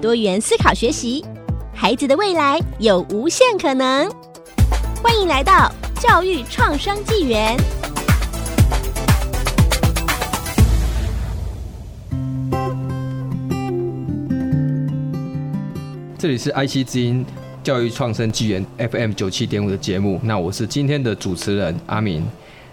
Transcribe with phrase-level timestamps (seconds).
[0.00, 1.24] 多元思考学习，
[1.74, 4.08] 孩子的未来有无限可能。
[5.02, 7.56] 欢迎来到教育创生纪元。
[16.16, 17.26] 这里是 IC 之音
[17.64, 22.24] 教育创生纪元 FM 九七点五的节目，那我是今天的主持人阿明。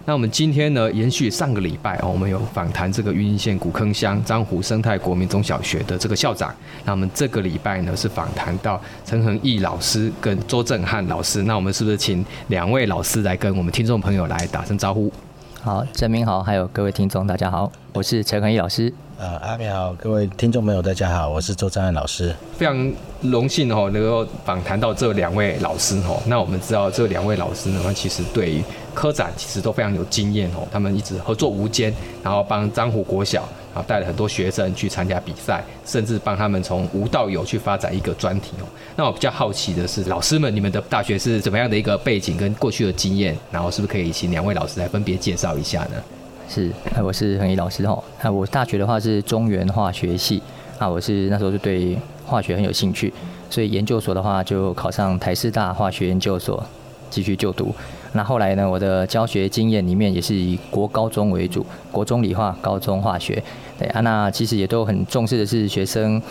[0.08, 6.54] 那我们今天呢，延续上个礼拜哦，我们有访谈这个云林县古坑乡漳湖生态国民中小学的这个校长。
[6.84, 11.42] 那我们这个礼拜呢，是访谈到陈恒毅老师跟周震汉老师。
[11.42, 15.12] 那我们是不是请两位老师来跟我们听众朋友来打声招呼？
[15.60, 18.94] 好，陈明好，还有各位听众，大家好，我是陈恒毅老师。
[19.18, 22.36] 呃，阿明好，各位听众朋友，大家好，我是周震汉老师。
[22.58, 26.22] 非常荣幸哦，能够访谈到这两位老师哦。
[26.28, 28.62] 那我们知道这两位老师呢，其实对于
[28.94, 30.68] 科展其实都非常有经验哦。
[30.70, 38.68] 他们一直合作无间，然后帮张湖国小啊带了很多学生去参加比赛，甚至帮他们从无到有去发展一个专题哦。
[38.98, 43.34] 那我比较好奇的是，老师们，你们的大学是怎么样的一个背景跟过去的经验？
[43.50, 46.04] 然后是不是可以请两位老师来分别介绍一下呢？
[46.48, 46.72] 是，
[47.04, 48.02] 我是恒毅老师哈。
[48.24, 50.42] 那我大学的话是中原化学系，
[50.78, 53.12] 啊我是那时候就对化学很有兴趣，
[53.50, 56.64] 所以研究所的话就考上台师大化学研究所
[57.10, 57.74] 继续就读。
[58.14, 63.44] 那后来呢，我的教学经验里面也是以国高中为主，国中理化，高中化学。
[63.78, 66.22] 对啊，那其实也都很重视的是学生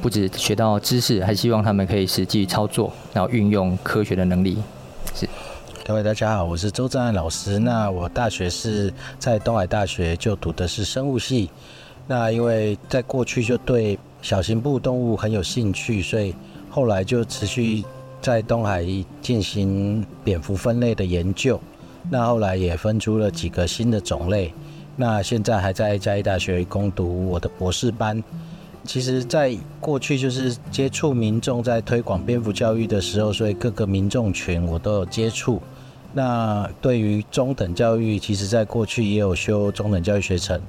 [0.00, 4.56] 不止学到知识，还希望他们可以实际操作，然后运用科学的能力。
[5.14, 5.28] 是。
[5.86, 7.58] 各位大家好，我是周震汉老师。
[7.58, 11.50] 那我大学是在东海大学就读的是生物系。
[12.06, 16.34] 那因为在过去就对小型哺乳动物很有兴趣，所以
[16.70, 17.84] 后来就持续
[18.22, 18.82] 在东海
[19.20, 21.60] 进行蝙蝠分类的研究。
[22.08, 24.54] 那后来也分出了几个新的种类。
[24.96, 28.24] 那现在还在嘉义大学攻读我的博士班。
[28.84, 35.60] 其实，在过去就是接触民众在推广蝙蝠教育的时候，所以各个民众群我都有接触。
[36.12, 40.60] 那对于中等教育，其实在过去也有修中等教育学程，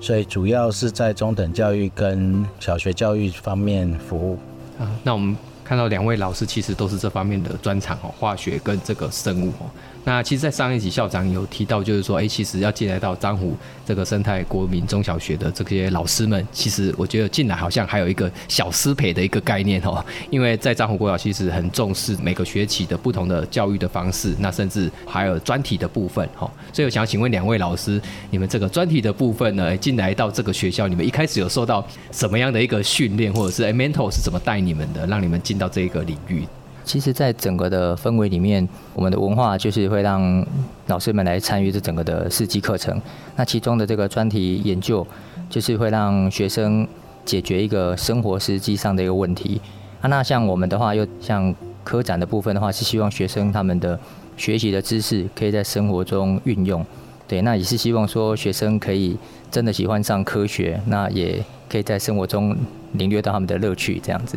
[0.00, 4.38] 所以主要是在中等教育跟小学教育方面服务。
[4.78, 9.70] 啊，那我们看到两位老师其实都是这方面的专长哦，化学跟这个生物哦。
[10.04, 26.50] 那其实，在上一集校长有提到，就是说，哎，其实要进来到漳湖这个生态国民中小学的这些老师们，其实我觉得进来好像还有一个小师培的一个概念哦，因为在漳湖国小其实很重视每个学期的不同的教育的方式，那甚至还有专题的部分哈。
[26.72, 28.00] 所以我想请问两位老师，
[28.30, 36.44] 你们这个专题的部分呢，进来到这个学校，你们一开始有受到什么样的一个训练，或者是 mentor 是怎么带你们的，让你们进到这个领域？
[36.90, 40.44] 其实，在整个的氛围里面，我们的文化就是会让
[40.88, 43.00] 老师们来参与这整个的四季课程。
[43.36, 45.06] 那其中的这个专题研究，
[45.48, 46.84] 就是会让学生
[47.24, 49.60] 解决一个生活实际上的一个问题。
[50.00, 53.96] 啊，那像我们的话，又像科展的部分的话，是希望学生他们的
[54.36, 56.84] 学习的知识可以在生活中运用。
[57.28, 59.16] 对，那也是希望说学生可以
[59.48, 62.56] 真的喜欢上科学，那也可以在生活中
[62.94, 64.36] 领略到他们的乐趣，这样子。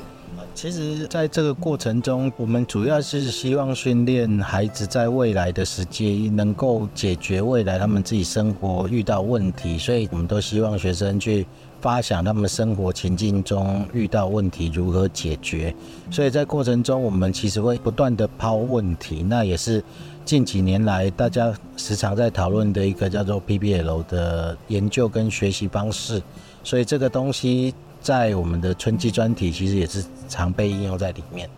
[0.56, 11.46] 其实，在这个过程中，我们主要是希望训练孩子在未来的时间能够解决未来他们自己生活遇到问题，所以我们都希望学生去
[11.81, 15.75] 发想他们生活情境中遇到问题如何解决。
[16.09, 19.84] 所以在过程中，我们其实会不断地抛问题，那也是
[20.24, 26.22] 近几年来大家时常在讨论的一个叫做 PBL 的研究跟学习方式。
[26.63, 27.74] 所以这个东西。
[28.03, 31.50] 在我们的春季专题，其实也是常被应用在里面。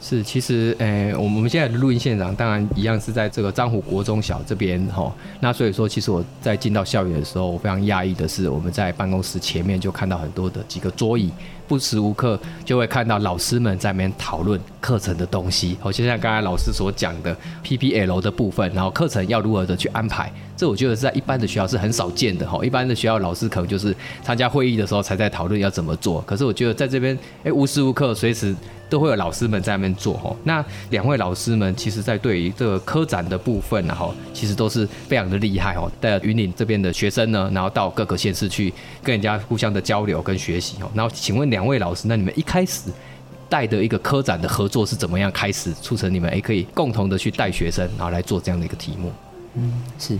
[0.00, 5.10] 是，其实，诶、我们现在的录音现场，当然一样是在这个漳湖国中小这边，哈。
[5.40, 11.30] 那所以说，其实我在进到校园的时候，我非常讶异的是，我们在办公室前面就看到很多的几个桌椅，
[11.66, 15.76] 不时无刻就会看到老师们在那边讨论课程的东西。
[15.80, 20.32] 好，就像刚才老师所讲的 PPL 的部分，然后课程要如何的去安排。
[20.56, 28.54] 这我觉得是在一般的学校是很少见的哈，一般的学校老师可能就是参加会议的时候才在讨论要怎么做，可是我觉得在这边，哎，无时无刻随时
[28.94, 30.34] 都会有老师们在那边做哈。
[30.44, 40.88] 那两位老师们其实在对于这个科展的部分然后其实都是非常的厉害哦，带云林这边的学生呢，然后到各个县市去跟人家互相的交流跟学习哦。
[40.94, 42.88] 然后请问两位老师，那你们一开始
[43.48, 49.10] 带的一个科展的合作是怎么样开始促成你们诶可以共同的去带学生，然后来做这样的一个题目？
[49.54, 50.16] 嗯，是，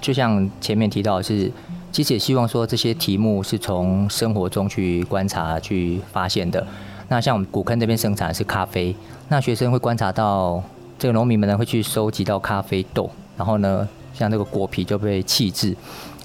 [0.00, 1.52] 就像前面提到是，
[1.92, 6.66] 其实也希望说这些题目是从生活中去观察、去发现的。
[7.08, 8.94] 那像我们古坑这边生产的是咖啡，
[9.28, 10.62] 那学生会观察到
[10.98, 15.76] 这个农民们呢会去收集到咖啡豆，然后呢，像这个果皮就被弃置。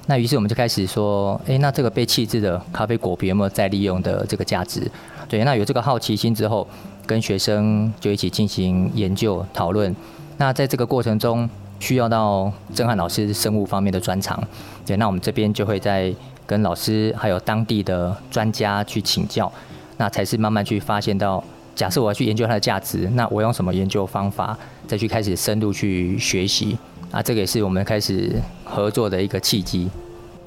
[0.08, 4.90] 那于是我们就开始说，诶，那这个被弃置的咖啡果皮有没有再利用的这个价值？
[5.28, 6.68] 对，那有这个好奇心之后，
[7.06, 9.96] 跟学生就一起进行研究讨论。
[10.38, 11.48] 那在这个过程中，
[11.80, 14.42] 需要到正翰老师生物方面的专长。
[14.84, 16.12] 对，那我们这边就会在
[16.48, 19.52] 跟老师还有当地的专家去请教，
[20.00, 21.44] 那才是慢慢去发现到，
[21.76, 24.58] 假设我要去研究它的价值，那我用什么研究方法
[24.88, 26.78] 再去开始深度去学习？
[27.12, 28.32] 啊，这个也是我们开始
[28.64, 29.90] 合作的一个契机。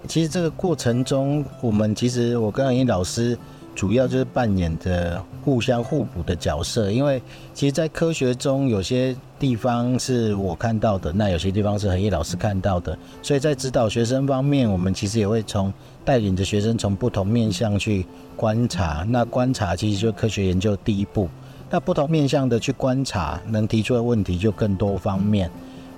[0.08, 3.36] 其实这个过程中，我们其实我跟恒毅老师
[3.74, 6.90] 主要就是扮演着互相互补的角色。
[6.90, 7.20] 因为
[7.54, 12.96] 其实，在科学中有些地方是我看到的，那有些地方是恒毅老师看到的。
[13.22, 15.72] 所以在指导学生方面，我们其实也会从
[16.04, 19.04] 带领着学生从不同面向去观察。
[19.08, 21.28] 那观察其实就是科学研究第一步。
[21.70, 25.50] 那不同面向的去观察，能提出的问题就更多方面。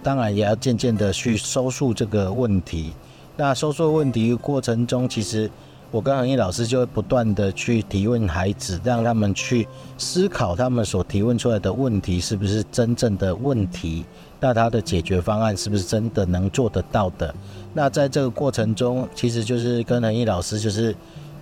[0.04, 2.92] 当然也要渐渐的去收束这个问题。
[3.36, 5.50] 那收束问题过程中，其实
[5.94, 9.64] 我跟恒毅老师就会不断的去提问孩子，让他们去
[9.96, 14.04] 思考他们所提问出来的问题是不是真正的问题，
[14.40, 17.32] 那他的解决方案是不是真的能做得到的？
[17.72, 20.92] 那在这个过程中，其实就是跟恒毅老师就是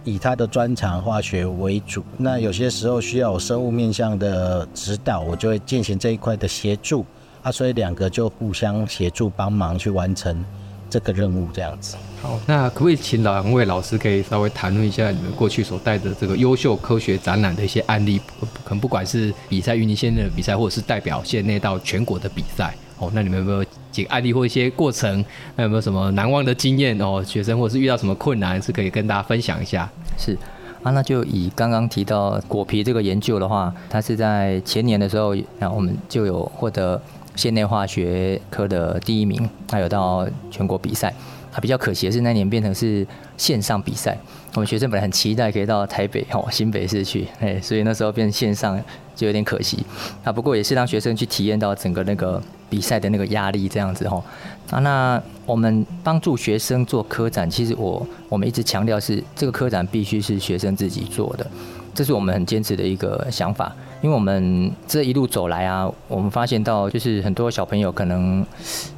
[0.05, 7.07] 以他的专长化学为主，那有些时候需要生物面向的指导，我就会进行这一块的协助。
[7.43, 10.45] 啊，所以两个就互相协助帮忙去完成
[10.91, 11.97] 这个任务，这样子。
[12.23, 18.21] 好，那可不可以请两位老师可以稍微谈论一下你们过去所带的这个优秀科学展览的一些案例？
[18.63, 22.73] 可能不管是比赛云林县内的比赛，或者是代表县内到全国的比赛。
[23.01, 25.25] 哦，那你们有没有几个案例或一些过程？
[25.57, 26.97] 那有没有什么难忘的经验？
[27.01, 29.91] 哦，学生或者是遇到什么困难，是可以跟大家分享一下？
[30.17, 30.39] 是。
[30.85, 37.03] 啊，那就以刚刚提到果皮这个研究的话，它是在前年的时候，然后我们就有获得。
[37.35, 41.11] 县内化学科的第一名，还有到全国比赛。
[41.53, 43.07] 啊，比较可惜的是那年变成是
[43.37, 44.17] 线上比赛。
[44.55, 48.79] 我们学生本来很期待可以到台北哦，新北市去，哎，所以那时候变成线上
[49.15, 49.85] 就有点可惜。
[50.25, 54.23] 啊，不过也是让学生去体验到整个那个比赛的那个压力这样子哈。
[54.71, 61.47] 啊，那我们帮助学生做科展，其实我我们一直强调是这个科展必须是学生自己做的。
[61.95, 68.45] 这是我们很坚持的一个想法，因为我们这一路走来啊，我们发现到就是很多小朋友可能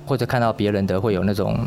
[0.07, 1.59] 或者看到别人的会有那种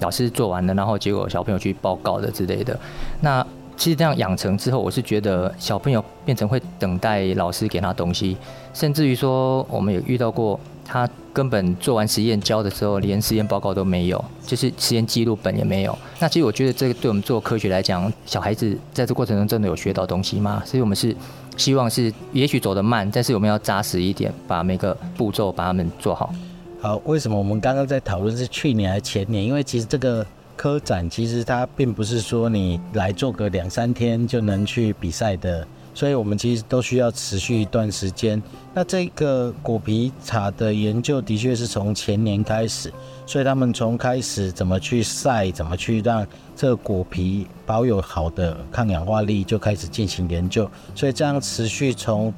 [0.00, 2.78] 老师做完了，然后结果小朋友去报告的之类的。
[3.20, 8.36] 那其实这样养成之后，我是觉得小朋友变成会等待老师给他东西，
[8.74, 10.58] 甚至于说我们有遇到过。
[10.92, 15.96] 他根本做完实验交的时候，连实验报告都没有，就是实验记录本也没有。
[16.18, 20.60] 那其实我觉得这个对我们做科学来讲，小孩子在这过程中真的有学到东西吗？
[20.66, 21.14] 所以我们是
[21.56, 26.34] 希望是，也许走得慢，但是我们要扎实一点，把每个步骤把它们做好。
[26.82, 29.44] 好，为什么我们刚刚在讨论是去年还是前年？
[29.44, 35.66] 因为其实这个科展其实它并不是说你来做个两三天就能去比赛的。
[35.92, 38.40] 所以我们其实都需要持续一段时间。
[38.72, 42.90] 那这个果皮茶的研究的确是从前年开始，
[43.26, 46.26] 所以他们从开始怎么去晒，怎么去让
[46.56, 50.70] 这个果皮保有好的抗氧化力，就开始进行研究。
[50.94, 52.32] 所以这样持续从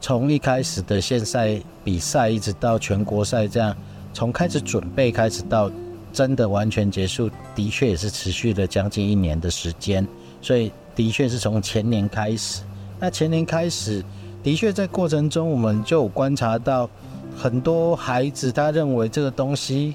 [0.00, 3.74] 从一开始的县赛比赛，一直到全国赛，这样
[4.16, 5.70] 从开始准备开始到
[6.10, 10.08] 真的完全结束，的确也是持续了将近一年的时间。
[10.40, 12.62] 所以的确是从前年开始。
[12.98, 14.02] 那前年开始，
[14.42, 16.88] 的确在过程中，我们就观察到
[17.36, 19.94] 很多孩子，他认为这个东西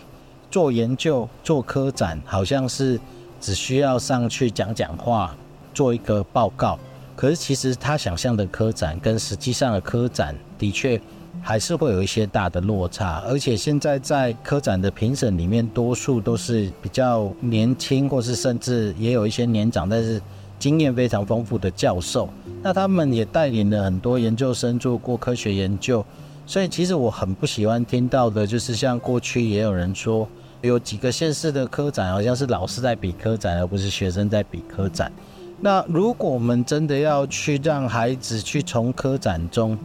[0.51, 2.99] 做研究、做科展，好像是
[3.39, 5.35] 只需要上去讲讲话，
[5.73, 6.77] 做一个报告。
[7.15, 11.01] 可是其实他想象的科展跟实际上的科展，的确
[11.41, 13.21] 还是会有一些大的落差。
[13.27, 20.21] 而且现在在科展的评审里面，多数都是比较年轻，或是甚至也有一些年长，但是。
[20.61, 22.29] 经验非常丰富的教授，
[22.61, 26.05] 那他们也带领了很多研究生做过科学研究，
[26.45, 30.29] 所以其实我很不喜欢听到的，就是像过去也有人说，
[30.61, 35.11] 有几个县市的科展好像是老师在比科展，而不是学生在比科展。
[35.59, 39.75] 那如果我们真的要去让孩子去从科展中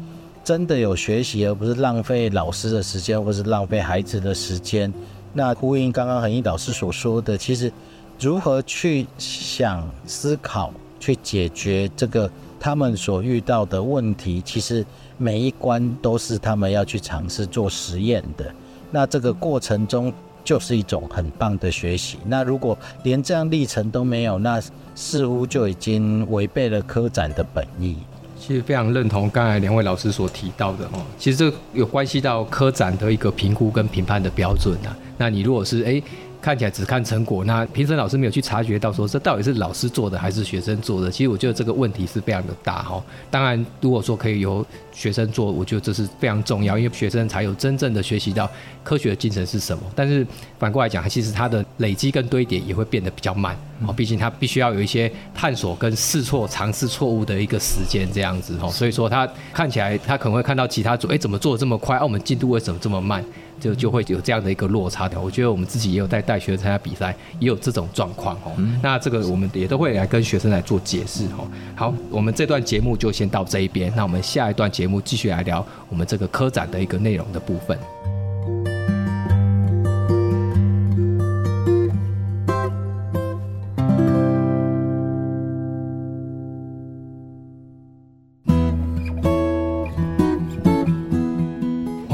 [0.47, 4.95] 真的有学习，而不是浪费老师的时间，或是浪费孩子的时间，
[5.33, 7.73] 那呼应刚刚恒毅老师所说的，其实。
[8.19, 14.83] 如何去想、思考、去解决这个他们所遇到的问题，其实
[15.19, 18.51] 每一关都是他们要去尝试做实验的。
[18.91, 20.11] 那这个过程中
[20.43, 22.17] 就是一种很棒的学习。
[22.25, 24.63] 那如果连这样历程都没有，那
[24.95, 27.99] 似乎就已经违背了科展的本意。
[28.47, 34.95] 其实非常认同刚才两位老师所提到的哦，其实这有关系到科展的一个评估跟评判的标准啊。
[35.19, 36.03] 那你如果是诶。
[36.47, 41.11] 看起来只看成果，那评审老师没有去察觉到说这到底是老师做的还是学生做的。
[41.11, 43.03] 其实我觉得这个问题是非常的大哈。
[43.29, 48.49] 当然，如果说可以由学生做，我觉得这是非常重要，因为学生才有真正的学习到
[48.85, 49.83] 科学的精神是什么。
[49.97, 50.25] 但是
[50.57, 58.69] 反过来讲，其实它的累积跟堆叠也会变得比较慢哦，毕竟它必须要有一些探索跟试错、尝试错误的一个时间这样子哦。
[58.69, 61.97] 所以说，他看起来他可能会看到其他组，哎，怎么做的这么快？
[61.97, 63.25] 啊，我们进度为什么这么慢？
[63.61, 68.53] 就就会有这样的一个落差的，我觉得我们自己也有在带学生参加比赛，也有这种状况哦。
[68.83, 71.49] 那这个我们也都会来跟学生来做解释哦。
[71.75, 77.79] 好，我们这段节目就先到这一边，那我们下一段节目继续来聊我们这个科展的一个内容的部分。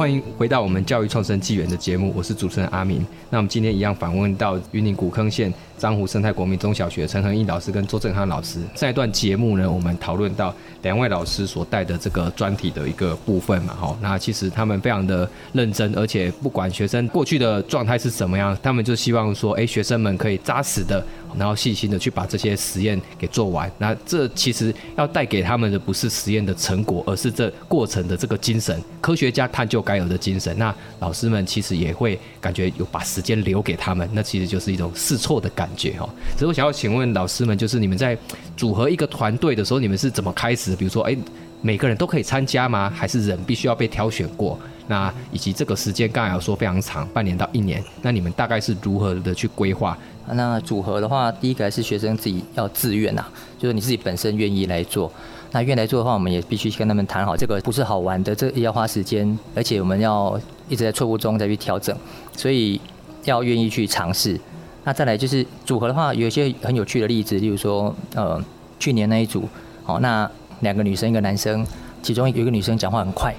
[0.03, 3.07] 欢迎回到我们教育创生纪元的节目，我是主持人阿明。
[3.31, 8.61] 那我们今天一样访问到云林古坑县樟湖生态国民中小学陈恒毅老师跟周正汉老师。
[8.77, 21.05] 上一段节目呢，我们讨论到两位老师所带的这个专题的一个部分嘛，哈，那其实他们非常的认真，而且不管学生过去的状态是怎么样，他们就希望说，哎，学生们可以扎实的，
[21.37, 23.69] 然后细心的去把这些实验给做完。
[23.79, 30.57] 那这其实要带给他们的不是实验的成果，而是这过程的这个精神，科学家探究该有的精神。
[30.57, 36.09] 那老师们其实也会感觉有把时间留给他们，那其实就是一种试错的感觉哈。
[36.37, 38.17] 所以我想要请问老师们，就是你们在
[38.57, 40.75] 组合一个团队的时候，你们是怎么开始？
[40.77, 41.17] 比如说，哎，
[41.61, 42.91] 每个人都可以参加吗？
[42.95, 44.59] 还是人必须要被挑选过？
[44.89, 49.97] 那以及这个时间刚才有说非常长，半年到一年，那你们大概是如何的去规划？
[50.35, 53.25] 那组合的话，第一个是学生自己要自愿呐，
[53.59, 55.11] 就是你自己本身愿意来做。
[55.53, 61.97] 那愿意来做的话，我们也必须跟他们谈好，这个不是好玩的，这要花时间，而且我们要一直在错误中再去调整，
[62.37, 62.81] 所以
[63.25, 64.41] 要愿意去尝试。
[64.85, 68.43] 那再来就是组合的话，有一些很有趣的例子，例如说，呃，
[68.79, 69.49] 去年那一组，
[69.87, 70.29] 哦，那
[70.61, 71.67] 两个女生一个男生，
[72.03, 73.33] 其中有一个女生讲话很快，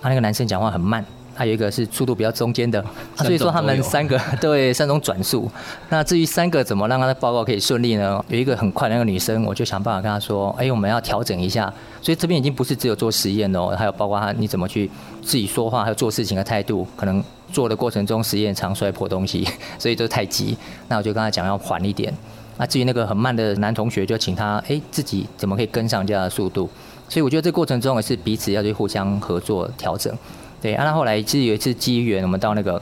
[0.00, 1.04] 啊，那个男生讲话很慢。
[1.32, 2.84] 还有一个是速度比较中间的，
[3.16, 5.50] 所以说他们三个 对三种转速。
[5.88, 8.22] 那至于三个怎么让他的报告可以顺利呢？
[8.28, 11.72] 有一个很快的那个女生，我就想办法跟她说：“哎，我们要调整一下。”
[12.02, 14.90] 所以这边已经不是只有做实验哦，还有包括他你怎么去
[15.22, 19.46] 自己说话，还有做事情的态度，可能做的过程中实验常摔破东西，
[19.78, 20.56] 所以就太急。
[20.88, 22.12] 那我就跟他讲要缓一点。
[22.56, 26.68] 那至于那个很慢的男同学，就请他哎自己怎么可以跟上这样的速度。
[27.08, 30.16] 所以我觉得这过程中也是彼此要去互相合作调整。
[30.62, 32.80] 对，啊，那后来其实有一次机缘，我们到那个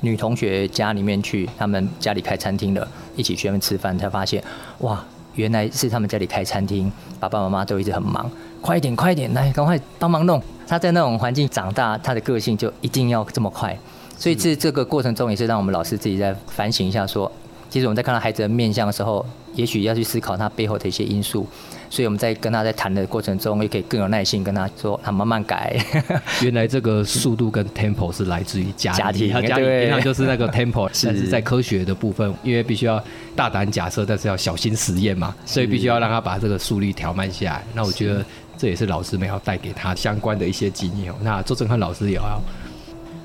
[0.00, 4.42] 女同学家里面去，他们家里开餐厅的，一起去那边吃饭，才发现，
[4.80, 5.04] 哇，
[5.38, 6.90] 原来是他们家里开餐厅，
[7.20, 8.28] 爸爸妈妈都一直很忙，
[8.60, 10.42] 快一点，快一点，来，赶快帮忙弄。
[10.66, 13.78] 他在那种环境长大，他的个性就一定要这么快，
[14.18, 17.30] 所以这这个过程中也是让我们老师自己在反省一下，说，
[17.70, 21.46] 其实我们在看到孩子的面相的时候，也许要去思考他背后的一些因素。
[21.90, 25.76] 所以我们在跟他在谈的过程中，也可以更有耐心跟他说，他慢慢改。
[26.42, 33.02] 原来这个速度跟 tempo 是来自于家家庭，家庭平常就是那个 tempo， 但是在科学的部分，因为必须要
[33.34, 37.64] 大胆假设，但是要小心实验嘛，所以必须要让他把这个速率调慢下来。
[37.74, 38.24] 那我觉得
[38.56, 41.12] 这也是老师们要带给他相关的一些经验。
[41.22, 42.40] 那周正汉老师也要。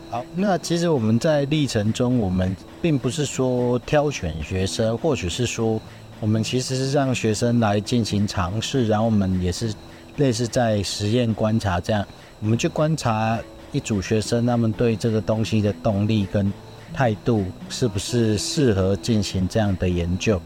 [0.10, 5.82] 好，那其实我们在历程中，我们并不是说挑选学生，或许是说。
[6.24, 9.74] 我们其实是让学生来进行尝试，然后我们也是
[10.16, 12.08] 类似在实验观察这样，
[12.40, 13.38] 我们去观察
[13.74, 16.50] 一组学生他们对这个东西的动力跟
[16.94, 20.42] 态度是不是适合进行这样的研究。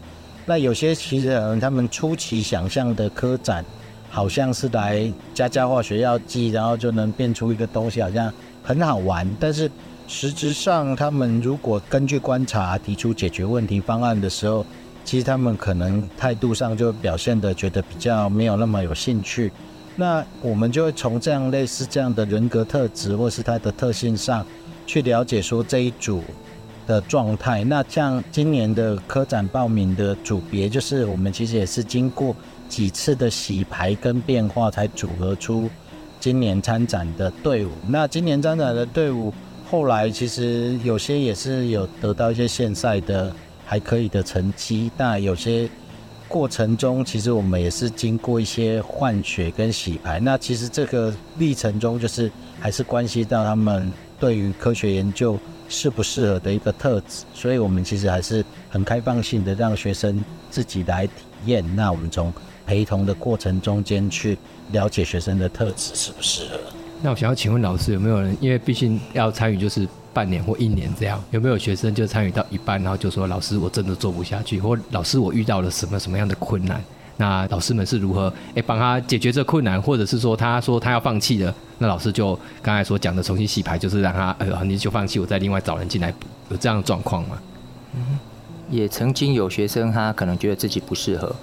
[0.46, 3.64] 那有些其实他们初期想象的科展
[4.10, 8.32] 好像是来加加化学药剂，然后就能变出一个东西，好像
[8.64, 9.24] 很好玩。
[9.38, 9.70] 但是
[10.08, 14.66] 实质上，他们如果根据观察提出解决问题方案的时候，
[15.08, 19.50] 其实他们可能态度上就表现得觉得比较没有那么有兴趣，
[19.96, 24.44] 那我们就会从这样类似这样的人格特质或是他的特性上
[24.86, 26.22] 去了解说这一组
[26.86, 27.64] 的状态。
[27.64, 32.36] 那像今年的科展报名的组别，就是我们其实也是经过
[32.68, 35.70] 几次的洗牌跟变化，才组合出
[36.20, 37.70] 今年参展的队伍。
[37.88, 39.32] 那今年参展的队伍
[39.70, 43.32] 后来其实有些也是有得到一些县赛的。
[43.70, 45.68] 还可以的成绩，但有些
[46.26, 50.18] 过程中，其实我们也是经过一些换血跟洗牌。
[50.18, 57.26] 那其实这个历程中，就是还是关系到他们对于科学研究适不适合的一个特质。
[57.34, 61.12] 所以我们其实还是很开放性的，让学生自己来体
[61.44, 61.62] 验。
[61.76, 62.32] 那我们从
[62.66, 64.38] 陪同的过程中间去
[64.72, 66.58] 了解学生的特质适不适合。
[67.02, 68.34] 那我想要请问老师，有没有人？
[68.40, 69.86] 因为毕竟要参与就是。
[70.12, 76.82] 半年或一年这样，有没有学生就参与到一半，然后就说：“老师，我真的做不下去。”或“老师，我遇到了什么什么样的困难？”
[77.16, 87.38] 那老师们是如何诶帮他解决这困难，或者是说他说他要放弃了，那老师就刚才所讲的重新洗牌，就是让他呃你就放弃，我再另外找人进来补，有这样的状况吗？
[87.96, 88.18] 嗯，
[88.70, 91.34] 也曾经有学生他可能觉得自己不适合。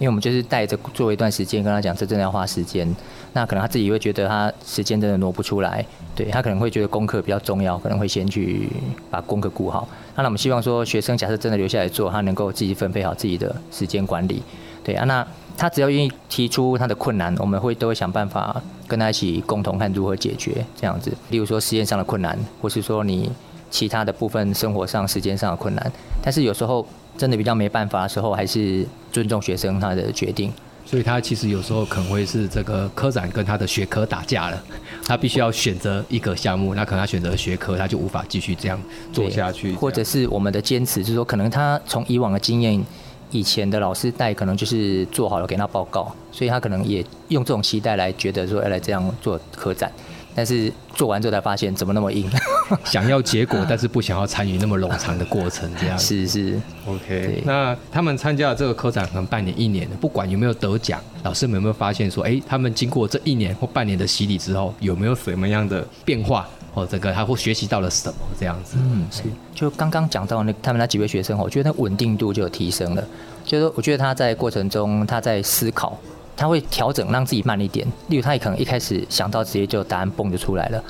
[0.00, 2.84] 因为我们就是带着做一段时间，跟他讲这真的要花时间，
[3.34, 5.84] 那可能他自己会觉得他时间真的挪不出来，
[6.16, 8.70] 对，他可能会觉得功课比较重要，可能会先去
[9.10, 9.86] 把功课顾好。
[10.14, 14.42] 那我们希望说，学生假设真的留下来做，他能够自己分配好自己的时间管理，
[14.82, 15.26] 对啊，那
[15.58, 21.12] 他只要愿意提出他的困难，我们会都会想办法跟他一起共同看如何解决这样子。
[21.28, 23.30] 例如说实验上的困难，或是说你
[23.70, 26.86] 其他的部分生活上、时间上的困难，但是有时候。
[27.16, 30.52] 真的比较没办法的时候，还是尊重学生他的决定。
[30.86, 34.62] 所以他其实有时候可能会是这个科展跟他的学科打架了，
[35.06, 38.80] 他必须要选择一个项目，那可能他选择学科，他就无法继续这样
[39.12, 39.72] 做下去。
[39.72, 42.84] 或者是我们的坚持，就是说可能他从以往的经验，
[43.30, 49.90] 以前的老师带可能就是做好了给他报告，所以他可能也用这种期待来觉得说要来这样做科展。
[50.36, 52.28] 但是做完之后才发现怎么那么硬，
[52.84, 57.42] 想要结果，但是不想要参与那么冗长的过程，这样 是是 OK。
[57.44, 68.76] 那他们参加了这个科展可能半年一年的，不管有没有得奖，老师们有没有发现说，哎、欸，他们经过这一年或半年的洗礼之后，有没有什么样的变化，哦这个他会学习到了什么这样子？
[68.80, 69.22] 嗯，是。
[69.54, 73.04] 就刚刚讲到那他们那几位学生，我觉得他稳定度就有提升了，
[73.44, 75.98] 就是我觉得他在过程中他在思考。
[76.36, 77.86] 他会调整，让自己慢一点。
[78.08, 80.82] 例如，他也可能一开始想到直接就答案蹦就出来了。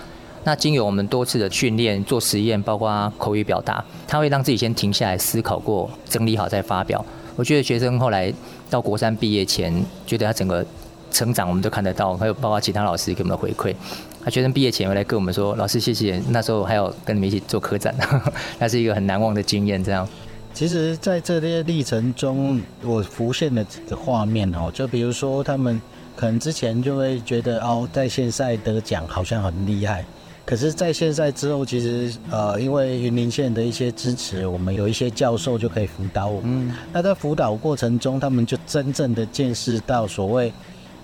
[0.44, 7.04] 那经由我们多次的训练、做实验，包括口语表达，他会让自己先停下来思考过，整理好再发表。
[7.34, 8.32] 我觉得学生后来
[8.70, 9.74] 到国三毕业前，
[10.06, 10.64] 觉得他整个
[11.10, 12.16] 成长，我们都看得到。
[12.16, 13.74] 还有包括其他老师给我们的回馈，
[14.22, 17.94] 他学生毕业前回来跟我们说：“老师，谢谢，那时候还有跟你们一起做科展，
[18.60, 20.06] 那是一个很难忘的经验。”这样。
[20.52, 25.80] 其实，在这些历程中，我浮现的几个画面哦，就比如说，他们
[26.14, 30.04] 可能之前就会觉得哦，在县赛得奖好像很厉害，
[30.46, 36.68] 可是，在现在之后，其实呃，因为云林县的一些支持，我们有一些教授就可以辅导我们。
[36.68, 36.74] 嗯。
[36.92, 40.52] 那在辅导过程中，他们就真正的见识到所谓，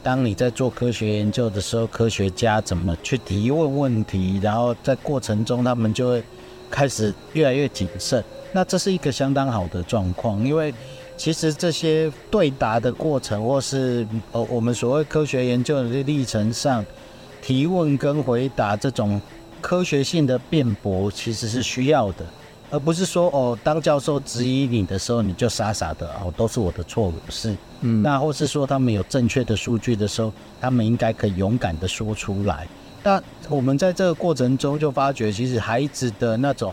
[0.03, 6.23] 当你在做科学研究的时候，科学家怎么去提问问题，然后在过程中，他们就会
[6.71, 8.23] 开始越来越谨慎。
[8.53, 10.75] 那这是一个相当好的状况，因为
[11.17, 16.85] 其实这些对答的过程，或是呃我们所谓科学研究的历程上，
[17.43, 19.21] 提问跟回答这种
[19.61, 22.25] 科学性的辩驳，其实是需要的，
[22.71, 32.67] 而不是说哦，当教授质疑你的时候，你就傻傻的哦，都是我的错误，是，嗯，那或是说他们有正确的数据的时候，他们应该可以勇敢的说出来。
[33.03, 36.73] 但我们在这个过程中就发觉，其实孩子的那种。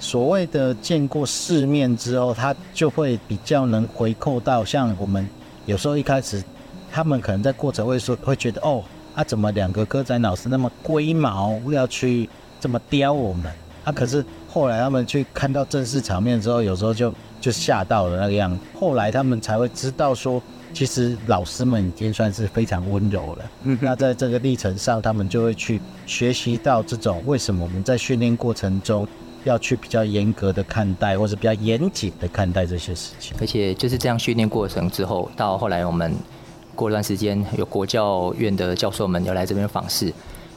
[0.00, 5.26] 所谓的见过世面之后，他就会比较能回扣到像我们
[5.66, 6.42] 有时候一开始，
[6.90, 8.82] 他们可能在过程会说会觉得哦，
[9.14, 12.28] 啊怎么两个歌仔老师那么龟毛，要去
[12.60, 13.52] 这么刁我们
[13.84, 13.92] 啊？
[13.92, 18.58] 可是后来他们去看到正式场面之后，有时候就就吓到了那个样子。
[18.78, 23.44] 后来他们才会知道说，其实老师们已经算是非常温柔了。
[23.62, 29.06] 嗯，那在这个历程上，他们就会去学习到这种为什么我们在训练过程中。
[29.44, 33.36] 要去比较严格的看待，或者比较严谨的看待这些事情。
[33.38, 36.14] 而且就是这样训练过程之后，到后来我们
[36.74, 40.12] 过段时间有国教院的教授们要来这边访视，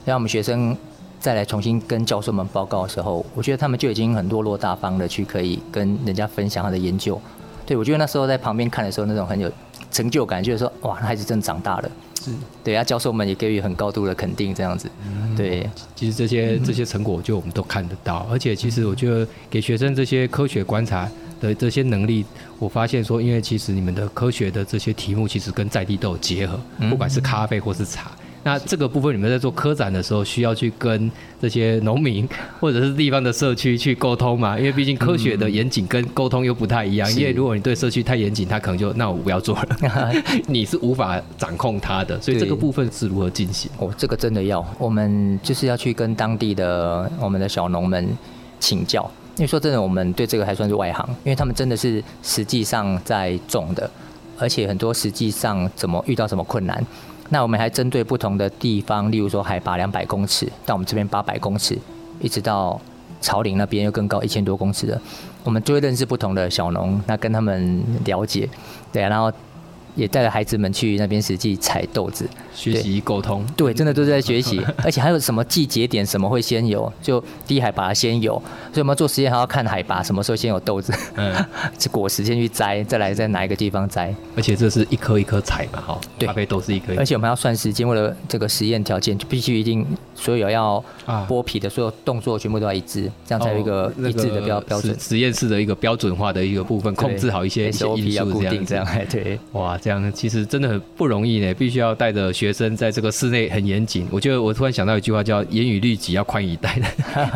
[0.06, 0.76] 让我们学生
[1.20, 7.20] 再来重新跟教授们报告的时候，我觉得他们就已经很落落大方的去可以跟人家分享他的研究。
[7.66, 9.52] 对，我觉得那时候在旁边看的时候，那种很有
[9.91, 11.91] 成就感，就是说哇，孩子真的长大了。
[12.19, 12.32] 是，
[12.63, 14.89] 对啊，教授们也给予很高度的肯定，这样子。
[15.06, 18.28] 嗯，对，其实这些这些成果，就我们都看得到。
[18.30, 22.26] 而且，其实我觉得给学生这些科学观察的这些能力，
[22.60, 28.12] 我发现说，因为其实你们的科学的这些题目，其实跟在地都有结合，不管是咖啡或是茶。
[28.48, 32.26] 那这个部分，你们在做科展的时候，需要去跟这些农民
[32.62, 34.58] 或者是地方的社区去沟通嘛？
[34.58, 37.12] 因为毕竟科学的严谨跟沟通又不太一样。
[37.12, 40.14] 因为如果你对社区太严谨，他可能就那我不要做了，
[40.48, 42.18] 你是无法掌控他的。
[42.22, 43.70] 所以这个部分是如何进行？
[43.80, 48.08] 哦，这个真的要，我们就是要去跟当地的我们的小农们
[48.62, 49.12] 请教。
[49.36, 53.92] 因为说真的，我们对这个还算是外行，因为他们真的是实际上在种的。
[54.40, 56.82] 而且很多实际上怎么遇到什么困难。
[57.30, 61.78] 那我们还针对不同的地方，例如说海拔两百公尺，到我们这边八百公尺，
[62.20, 62.80] 一直到
[63.22, 65.02] 草岭那边又更高一千多公尺的，
[65.44, 68.50] 我们就会认识不同的小农，那跟他们了解，
[68.92, 69.32] 对啊，然后。
[69.98, 73.44] 也带着孩子们去那边实际采豆子，学习沟通。
[73.58, 78.34] 对，真的都是在 学习，而且还有什么季节点，什么会先有，就低海拔先有，
[78.72, 81.36] 所以我们做实验还要看海拔，什么时候先有豆子，嗯，
[81.80, 84.14] 这 果实先去摘，再来在哪一个地方摘。
[84.36, 86.94] 而且这是一颗一颗采嘛，哈，对，咖啡豆是一颗。
[86.96, 89.84] 而且我们要算时间，为了这个实验条件，就必须一定
[90.14, 90.84] 所有要
[91.28, 94.96] 剥皮的所有动作全部都要一致，这样才有一个一致的标标准。
[95.00, 99.76] 实验室的一个标准化的一个部分，控制好一些 SOP 要固定这样，对，哇。
[99.88, 104.06] 这样其实真的很不容易呢，必须要带着学生在这个室内很严谨。
[104.12, 106.78] 我觉得我突然想到一句话，叫“严以律己，要宽以待”。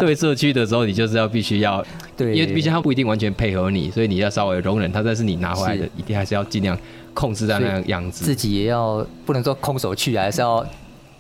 [0.02, 1.82] 对社区的时候，你就是要必须要，
[2.18, 5.02] 对，因为毕竟他不一定完全配合你，所以你要稍微容忍他。
[5.02, 6.78] 但是你拿回来的，一定还是要尽量
[7.14, 8.26] 控制在那样样子。
[8.26, 10.68] 自己也要不能说空手去，还是要。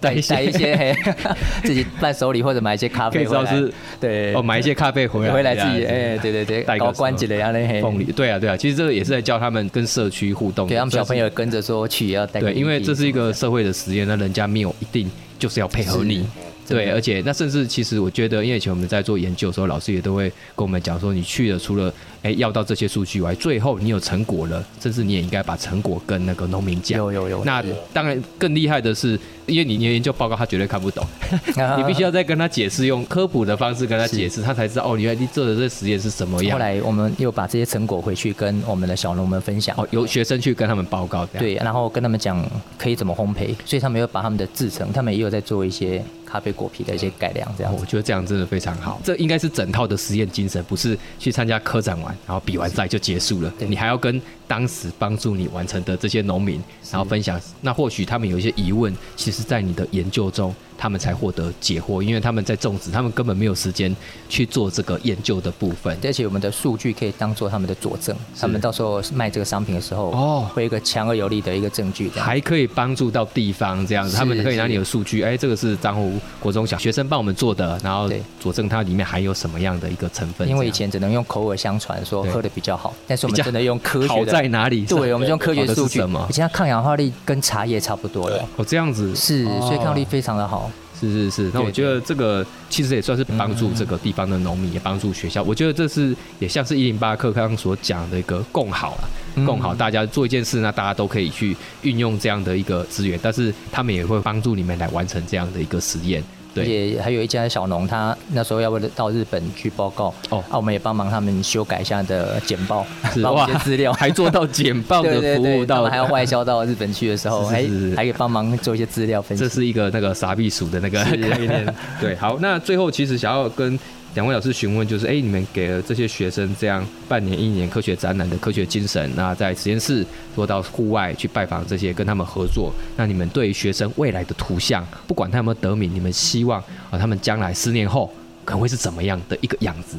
[0.01, 0.93] 带一些，一些
[1.63, 16.27] 自己伴手礼或者买一些咖啡回来，是对哦，买一些咖啡回来，回来自己哎，对对对，带个关节的呀那些凤梨，对啊对啊，其实这个也是在教他们跟社区互动，给他们小朋友跟着说去也要带，对，因为这是一个社会的实验，那人家没有一定就是要配合你。
[16.67, 26.97] 对，而且那甚至其实我觉得，因为以前我们在做研究的时候，老师也都会跟我们讲说，你去了除了哎要到这些数据外，最后你有成果了，甚至你也应该把成果跟那个农民讲。
[26.99, 27.43] 有有有。
[27.43, 31.05] 那当然更厉害的是，因为你你研究报告他绝对看不懂，
[31.77, 36.53] 你必须要再跟他解释，用科普的方式跟他解释，他才知道哦，原来你做的这实验是什么样。
[36.53, 39.75] 后来我们又把这些成果回去跟我们的小农们分享。
[39.77, 41.25] 哦，由学生去跟他们报告。
[41.25, 42.43] 对，然后跟他们讲
[42.77, 46.03] 可以怎么烘焙，所以他们又把他们的制成，他们也有在做一些。
[46.31, 49.01] 咖啡果皮的一些改良，这样我觉得这样真的非常好。
[49.03, 53.53] 这应该是整套的实验精神，不是去参加科展完，然后比完赛就结束了。
[53.59, 57.37] 你还要跟当时帮助你完成的这些农民，然后分享。
[57.59, 60.55] 那或许他们有一些疑问，其实在你的研究中。
[60.81, 63.95] 他们才获得解惑，因为他们在种植，他们根本没有时间
[64.27, 65.95] 去做这个研究的部分。
[66.03, 74.17] 而且我们的数据可以当做他们的佐证，他们到时候卖这个商品的时候，哦，会有一个强而有力的一个证据，还可以帮助到地方这样子。
[74.17, 80.49] 他们可以拿你的数据，哎，这个是樟湖国中小学生帮我们做的，然后佐证它里面含有什么样的一个成分。
[80.49, 84.13] 因为以前只能用口耳相传说喝的比较好，但是我们真的用科学的。
[84.13, 84.83] 好在哪里？
[84.87, 86.01] 对， 我们用科学数据。
[86.27, 88.43] 以前它抗氧化力跟茶叶差不多了。
[88.55, 90.70] 哦，这样子是，所以抗力非常的好。
[91.09, 95.41] 是是是，那我觉得这个其实也算是帮助这个地方的农民，也帮助学校。
[95.43, 106.23] 我觉得这是也像是一零八课刚刚所讲的一个共好了，共好大家做一件事，那大家都可以去运用这样的一个资源，但是他们也会帮助你们来完成这样的一个实验。
[106.53, 112.85] 对，也还有一家小农，他那时候要为了到日本去报告哦，啊，我们也帮忙他们修改一下的简报，
[113.23, 117.63] 把一些资料还做到简报的 服务到，还要外销到日本去的时候，还，
[117.95, 119.43] 还可以帮忙做一些资料分析。
[119.43, 121.75] 这是一个那个傻避暑的那个概念。
[121.99, 123.79] 对，好，那最后其实想要跟。
[124.13, 132.73] 两位老师询问，就是哎，你们给了这些学生这样半年、一年科学展览的科学精神，那在实验室做到户外去拜访这些，跟他们合作。
[132.97, 138.11] 那你们对于学生未来的图像，不管他有没有得名，你们希望啊，他们将来十年后
[138.43, 139.95] 可能会是怎么样的一个样子？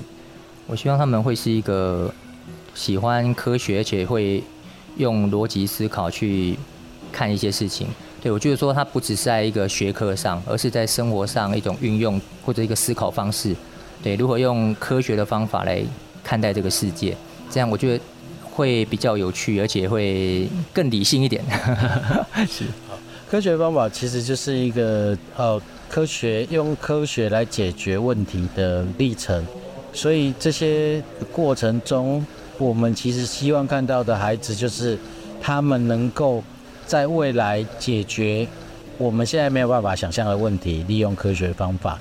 [0.66, 2.12] 我希望他们会是一个
[2.74, 4.42] 喜欢科学，而且会
[4.98, 6.54] 用逻辑思考去
[7.10, 7.86] 看一些事情。
[8.22, 13.56] 对，我觉得说他不只是在一个学科上，而是在生活上一种运用或者一个思考方式。
[14.02, 15.82] 对，如何用科学的方法来
[16.24, 17.16] 看待这个世界，
[17.50, 18.04] 这样我觉得
[18.42, 21.42] 会比较有趣，而且会更理性一点。
[22.48, 22.64] 是，
[23.30, 29.44] 科学方法其实就是一个呃，科学用科学来解决问题的历程。
[29.92, 32.26] 所以这些过程中，
[32.58, 34.98] 我们其实希望看到的孩子，就是
[35.40, 36.42] 他们能够
[36.86, 38.46] 在未来解决
[38.98, 41.98] 我们现在没有办法想象的问题，利用科学方法。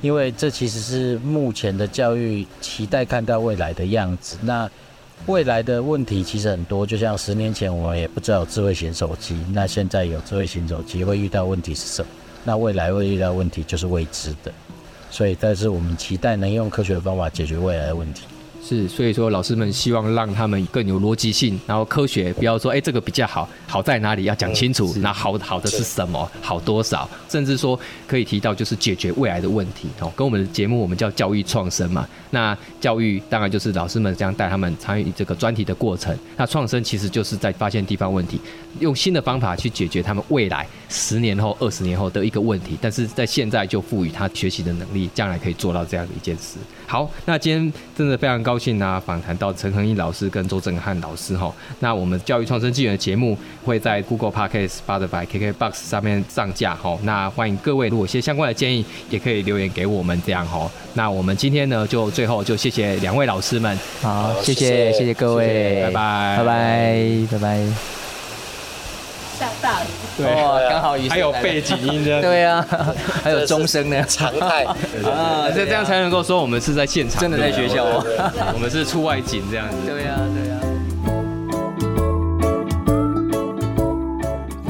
[0.00, 4.36] 因为这其实是目前的教育期待看到未来的样子。
[4.42, 4.70] 那
[5.26, 12.08] 未来的问题其实很多，就像十年前我们也不知道有智慧型手机，那现在有智慧型手机会遇到问题是什么？
[12.44, 14.52] 那未来会遇到问题就是未知的。
[15.10, 18.22] 所以，但是我们期待能用科学的方法解决未来的问题。
[18.68, 30.12] 是，所以说老师们希望让他们更有逻辑性，然后科学，不要说哎这个比较好，好在哪里要讲清楚，那好好的是什么，好多少，甚至说可以提到就是解决未来的问题哦。
[30.14, 38.38] 跟我们的节目我们叫教育创生嘛，那教育当然就是老师们这样带他们参与这个专题的过程，那创生其实就是在发现地方问题，
[38.80, 46.58] 用新的方法去解决他们未来十年后、二十年后的一个问题，但是在现在就赋予他学习的能力，将来可以做到这样的一件事。
[46.86, 51.54] 好，那今天真的非常高高兴啊，访谈到陈恒毅老师跟周震汉老师哈。
[51.78, 56.98] 那我们教育创生纪元的节目会在 Google Podcast、Spotify、KKBox 上面上架哈。
[57.04, 60.68] 那欢迎各位如果有些相关的建议，也可以留言给我们这样哈。
[60.94, 68.07] 那我们今天呢，就最后就谢谢两位老师们，好，谢谢谢谢各位，拜拜拜拜拜拜。
[69.38, 72.66] 下大雨，对，刚好雨还有背景音的，对啊，
[73.22, 74.64] 还有钟声呢，常态。
[75.06, 77.84] 啊，这这样才能够说我们是在现场，真的在学校。
[77.84, 78.04] 哦，
[78.52, 80.56] 我们是出外景这样子，对呀对呀。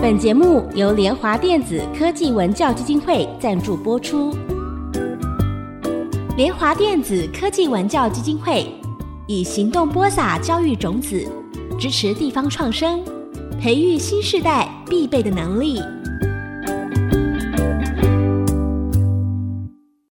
[0.00, 4.37] 本节目由联华电子科技文教基金会赞助播出，
[6.37, 8.70] 联华电子科技文教基金会
[9.26, 11.26] 以行动播撒教育种子，
[11.78, 13.02] 支持地方创生。
[13.60, 15.82] 培育新时代必备的能力。